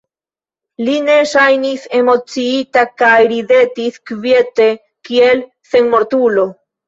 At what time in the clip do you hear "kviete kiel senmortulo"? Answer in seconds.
4.13-6.49